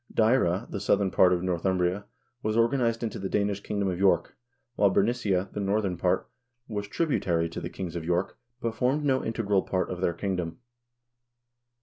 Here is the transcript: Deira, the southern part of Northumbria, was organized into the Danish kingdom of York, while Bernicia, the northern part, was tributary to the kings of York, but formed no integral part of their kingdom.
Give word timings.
Deira, 0.11 0.65
the 0.67 0.79
southern 0.79 1.11
part 1.11 1.31
of 1.31 1.43
Northumbria, 1.43 2.05
was 2.41 2.57
organized 2.57 3.03
into 3.03 3.19
the 3.19 3.29
Danish 3.29 3.59
kingdom 3.59 3.87
of 3.87 3.99
York, 3.99 4.35
while 4.75 4.89
Bernicia, 4.89 5.49
the 5.53 5.59
northern 5.59 5.95
part, 5.95 6.27
was 6.67 6.87
tributary 6.87 7.47
to 7.49 7.61
the 7.61 7.69
kings 7.69 7.95
of 7.95 8.03
York, 8.03 8.39
but 8.59 8.73
formed 8.73 9.03
no 9.05 9.23
integral 9.23 9.61
part 9.61 9.91
of 9.91 10.01
their 10.01 10.13
kingdom. 10.13 10.57